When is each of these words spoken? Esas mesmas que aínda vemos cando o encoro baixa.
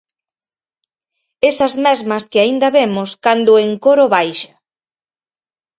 Esas 1.49 1.73
mesmas 1.85 2.23
que 2.31 2.39
aínda 2.43 2.73
vemos 2.77 3.09
cando 3.23 3.49
o 3.53 3.61
encoro 3.67 4.05
baixa. 4.15 4.53